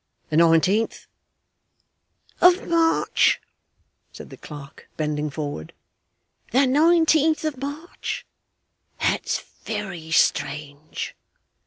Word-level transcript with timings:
'The 0.31 0.37
nineteenth.' 0.37 1.05
'Of 2.41 2.67
March,' 2.67 3.39
said 4.11 4.31
the 4.31 4.37
clerk, 4.37 4.89
bending 4.97 5.29
forward, 5.29 5.73
'the 6.51 6.65
nineteenth 6.65 7.45
of 7.45 7.57
March; 7.61 8.25
that's 8.99 9.41
very 9.63 10.09
strange. 10.09 11.15